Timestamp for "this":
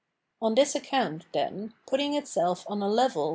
0.55-0.73